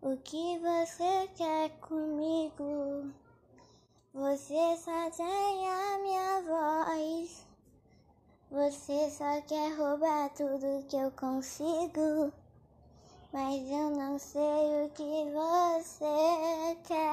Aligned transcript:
O 0.00 0.16
que 0.24 0.58
você 0.58 1.28
quer 1.36 1.68
comigo? 1.80 3.12
Você 4.14 4.76
só 4.78 5.10
tem 5.10 5.68
a 5.68 5.98
minha 5.98 6.40
voz. 6.42 7.46
Você 8.50 9.10
só 9.10 9.42
quer 9.42 9.76
roubar 9.76 10.30
tudo 10.30 10.86
que 10.88 10.96
eu 10.96 11.10
consigo. 11.10 12.32
Mas 13.32 13.70
eu 13.70 13.90
não 13.90 14.18
sei 14.18 14.86
o 14.86 14.90
que 14.94 15.26
você 15.30 16.76
quer. 16.84 17.05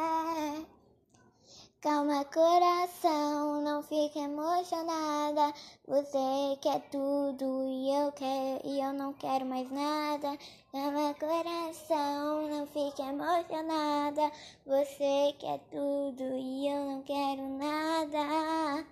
Calma, 1.84 2.24
coração, 2.24 3.62
não 3.62 3.84
fique 3.84 4.18
emocionada. 4.18 5.54
Você 5.86 6.58
quer 6.62 6.80
tudo 6.90 7.68
e 7.68 7.94
eu 7.94 8.10
quero 8.14 8.62
e 8.64 8.80
eu 8.80 8.94
não 8.94 9.12
quero 9.12 9.46
mais 9.46 9.70
nada. 9.70 10.40
Calma, 10.72 11.14
coração, 11.16 12.48
não 12.48 12.66
fique 12.68 13.02
emocionada. 13.02 14.32
Você 14.66 15.36
quer 15.38 15.60
tudo 15.72 16.24
e 16.24 16.70
eu 16.70 16.86
não 16.86 17.02
quero 17.02 17.50
nada. 17.50 18.88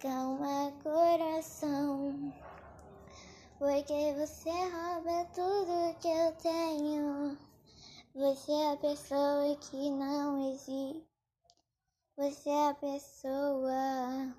Calma, 0.00 0.72
coração. 0.82 2.34
Porque 3.56 4.14
você 4.18 4.50
rouba 4.50 5.24
tudo 5.32 5.96
que 6.00 6.08
eu 6.08 6.32
tenho. 6.42 7.38
Você 8.16 8.50
é 8.50 8.72
a 8.72 8.76
pessoa 8.78 9.56
que 9.60 9.90
não 9.90 10.50
existe. 10.50 11.15
Você 12.18 12.48
é 12.48 12.68
a 12.70 12.74
pessoa. 12.74 14.34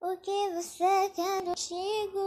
O 0.00 0.16
que 0.18 0.50
você 0.50 1.10
quer 1.12 1.42
contigo? 1.42 2.20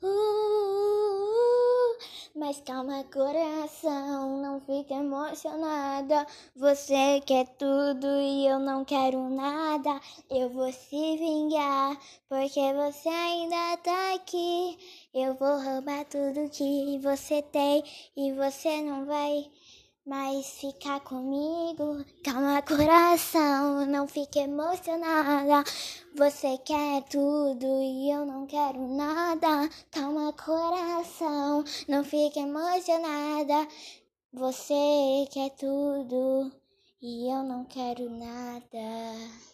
Uh, 0.00 1.98
mas 2.36 2.60
calma, 2.60 3.02
coração, 3.12 4.40
não 4.40 4.60
fique 4.60 4.94
emocionada. 4.94 6.24
Você 6.54 7.20
quer 7.26 7.48
tudo 7.58 8.06
e 8.06 8.46
eu 8.46 8.60
não 8.60 8.84
quero 8.84 9.28
nada. 9.30 10.00
Eu 10.30 10.48
vou 10.48 10.72
se 10.72 11.16
vingar, 11.16 11.98
porque 12.28 12.72
você 12.72 13.08
ainda 13.08 13.76
tá 13.78 14.14
aqui. 14.14 14.78
Eu 15.12 15.34
vou 15.34 15.60
roubar 15.60 16.04
tudo 16.04 16.48
que 16.50 17.00
você 17.00 17.42
tem 17.42 17.82
e 18.16 18.30
você 18.30 18.80
não 18.80 19.06
vai 19.06 19.50
mas 20.06 20.46
ficar 20.60 21.00
comigo, 21.00 22.04
calma 22.22 22.60
coração, 22.60 23.86
não 23.86 24.06
fique 24.06 24.38
emocionada. 24.38 25.64
Você 26.14 26.58
quer 26.58 27.02
tudo 27.04 27.66
e 27.80 28.10
eu 28.10 28.26
não 28.26 28.46
quero 28.46 28.86
nada. 28.86 29.68
Calma 29.90 30.32
coração, 30.32 31.64
não 31.88 32.04
fique 32.04 32.38
emocionada. 32.38 33.66
Você 34.32 35.26
quer 35.30 35.50
tudo 35.50 36.52
e 37.00 37.32
eu 37.32 37.42
não 37.42 37.64
quero 37.64 38.10
nada. 38.10 39.44